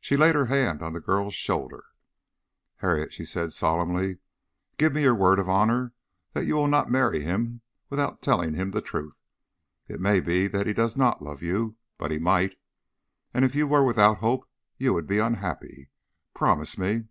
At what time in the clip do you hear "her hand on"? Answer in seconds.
0.36-0.92